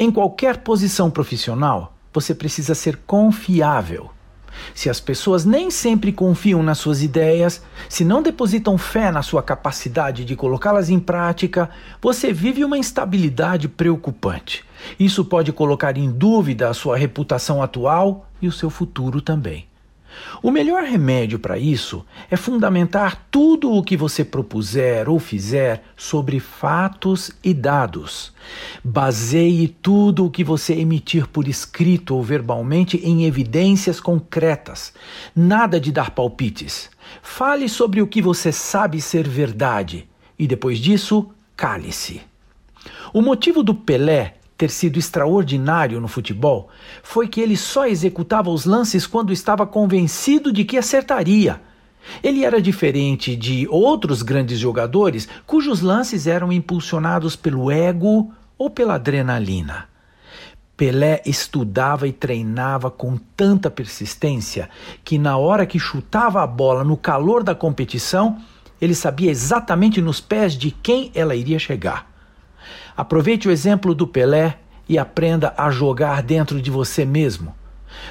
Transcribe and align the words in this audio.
Em 0.00 0.12
qualquer 0.12 0.58
posição 0.58 1.10
profissional, 1.10 1.96
você 2.14 2.32
precisa 2.32 2.72
ser 2.72 2.98
confiável. 2.98 4.10
Se 4.72 4.88
as 4.88 5.00
pessoas 5.00 5.44
nem 5.44 5.72
sempre 5.72 6.12
confiam 6.12 6.62
nas 6.62 6.78
suas 6.78 7.02
ideias, 7.02 7.60
se 7.88 8.04
não 8.04 8.22
depositam 8.22 8.78
fé 8.78 9.10
na 9.10 9.22
sua 9.22 9.42
capacidade 9.42 10.24
de 10.24 10.36
colocá-las 10.36 10.88
em 10.88 11.00
prática, 11.00 11.68
você 12.00 12.32
vive 12.32 12.64
uma 12.64 12.78
instabilidade 12.78 13.68
preocupante. 13.68 14.64
Isso 15.00 15.24
pode 15.24 15.52
colocar 15.52 15.96
em 15.96 16.08
dúvida 16.08 16.68
a 16.68 16.74
sua 16.74 16.96
reputação 16.96 17.60
atual 17.60 18.30
e 18.40 18.46
o 18.46 18.52
seu 18.52 18.70
futuro 18.70 19.20
também. 19.20 19.66
O 20.42 20.50
melhor 20.50 20.82
remédio 20.82 21.38
para 21.38 21.58
isso 21.58 22.04
é 22.30 22.36
fundamentar 22.36 23.26
tudo 23.30 23.72
o 23.72 23.82
que 23.82 23.96
você 23.96 24.24
propuser 24.24 25.08
ou 25.08 25.18
fizer 25.18 25.82
sobre 25.96 26.40
fatos 26.40 27.30
e 27.42 27.52
dados. 27.52 28.32
Baseie 28.82 29.68
tudo 29.68 30.26
o 30.26 30.30
que 30.30 30.44
você 30.44 30.74
emitir 30.74 31.26
por 31.26 31.48
escrito 31.48 32.14
ou 32.14 32.22
verbalmente 32.22 32.96
em 33.04 33.24
evidências 33.24 34.00
concretas. 34.00 34.92
Nada 35.34 35.80
de 35.80 35.92
dar 35.92 36.10
palpites. 36.10 36.90
Fale 37.22 37.68
sobre 37.68 38.00
o 38.00 38.06
que 38.06 38.22
você 38.22 38.52
sabe 38.52 39.00
ser 39.00 39.28
verdade 39.28 40.08
e 40.38 40.46
depois 40.46 40.78
disso, 40.78 41.28
cale-se. 41.56 42.22
O 43.12 43.20
motivo 43.20 43.62
do 43.62 43.74
Pelé 43.74 44.37
ter 44.58 44.70
sido 44.70 44.98
extraordinário 44.98 46.00
no 46.00 46.08
futebol 46.08 46.68
foi 47.00 47.28
que 47.28 47.40
ele 47.40 47.56
só 47.56 47.86
executava 47.86 48.50
os 48.50 48.64
lances 48.64 49.06
quando 49.06 49.32
estava 49.32 49.64
convencido 49.64 50.52
de 50.52 50.64
que 50.64 50.76
acertaria. 50.76 51.60
Ele 52.22 52.44
era 52.44 52.60
diferente 52.60 53.36
de 53.36 53.68
outros 53.68 54.20
grandes 54.20 54.58
jogadores 54.58 55.28
cujos 55.46 55.80
lances 55.80 56.26
eram 56.26 56.52
impulsionados 56.52 57.36
pelo 57.36 57.70
ego 57.70 58.32
ou 58.58 58.68
pela 58.68 58.94
adrenalina. 58.94 59.86
Pelé 60.76 61.22
estudava 61.24 62.08
e 62.08 62.12
treinava 62.12 62.90
com 62.90 63.16
tanta 63.36 63.70
persistência 63.70 64.68
que, 65.04 65.18
na 65.18 65.36
hora 65.36 65.66
que 65.66 65.78
chutava 65.78 66.42
a 66.42 66.46
bola 66.46 66.82
no 66.82 66.96
calor 66.96 67.42
da 67.42 67.54
competição, 67.54 68.38
ele 68.80 68.94
sabia 68.94 69.30
exatamente 69.30 70.00
nos 70.00 70.20
pés 70.20 70.54
de 70.54 70.70
quem 70.70 71.10
ela 71.14 71.34
iria 71.34 71.58
chegar. 71.58 72.17
Aproveite 72.96 73.48
o 73.48 73.50
exemplo 73.50 73.94
do 73.94 74.06
Pelé 74.06 74.58
e 74.88 74.98
aprenda 74.98 75.54
a 75.56 75.70
jogar 75.70 76.22
dentro 76.22 76.60
de 76.60 76.70
você 76.70 77.04
mesmo. 77.04 77.54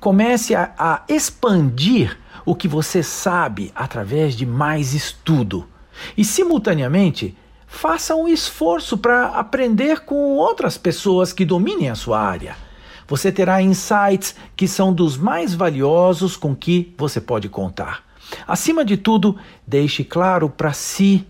Comece 0.00 0.54
a, 0.54 0.72
a 0.78 1.02
expandir 1.08 2.18
o 2.44 2.54
que 2.54 2.68
você 2.68 3.02
sabe 3.02 3.72
através 3.74 4.34
de 4.34 4.46
mais 4.46 4.94
estudo. 4.94 5.66
E, 6.16 6.24
simultaneamente, 6.24 7.36
faça 7.66 8.14
um 8.14 8.26
esforço 8.26 8.96
para 8.96 9.26
aprender 9.28 10.00
com 10.00 10.36
outras 10.36 10.78
pessoas 10.78 11.32
que 11.32 11.44
dominem 11.44 11.90
a 11.90 11.94
sua 11.94 12.20
área. 12.20 12.56
Você 13.06 13.32
terá 13.32 13.62
insights 13.62 14.34
que 14.56 14.68
são 14.68 14.92
dos 14.92 15.16
mais 15.16 15.54
valiosos 15.54 16.36
com 16.36 16.54
que 16.54 16.94
você 16.96 17.20
pode 17.20 17.48
contar. 17.48 18.02
Acima 18.46 18.84
de 18.84 18.96
tudo, 18.96 19.36
deixe 19.66 20.04
claro 20.04 20.50
para 20.50 20.72
si 20.72 21.26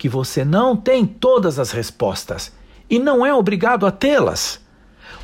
que 0.00 0.08
você 0.08 0.46
não 0.46 0.74
tem 0.74 1.04
todas 1.04 1.58
as 1.58 1.72
respostas 1.72 2.50
e 2.88 2.98
não 2.98 3.26
é 3.26 3.34
obrigado 3.34 3.84
a 3.84 3.90
tê-las. 3.90 4.58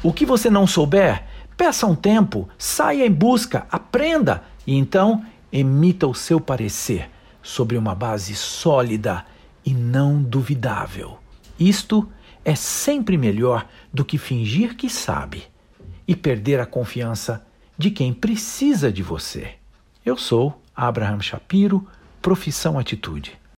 O 0.02 0.12
que 0.12 0.26
você 0.26 0.50
não 0.50 0.66
souber, 0.66 1.24
peça 1.56 1.86
um 1.86 1.94
tempo, 1.94 2.46
saia 2.58 3.06
em 3.06 3.10
busca, 3.10 3.66
aprenda 3.70 4.44
e 4.66 4.74
então 4.74 5.24
emita 5.50 6.06
o 6.06 6.14
seu 6.14 6.38
parecer 6.38 7.08
sobre 7.42 7.78
uma 7.78 7.94
base 7.94 8.34
sólida 8.34 9.24
e 9.64 9.72
não 9.72 10.22
duvidável. 10.22 11.16
Isto 11.58 12.06
é 12.44 12.54
sempre 12.54 13.16
melhor 13.16 13.66
do 13.90 14.04
que 14.04 14.18
fingir 14.18 14.76
que 14.76 14.90
sabe 14.90 15.44
e 16.06 16.14
perder 16.14 16.60
a 16.60 16.66
confiança 16.66 17.46
de 17.78 17.90
quem 17.90 18.12
precisa 18.12 18.92
de 18.92 19.02
você. 19.02 19.54
Eu 20.04 20.18
sou 20.18 20.60
Abraham 20.76 21.20
Shapiro, 21.22 21.88
profissão 22.20 22.78
atitude. 22.78 23.38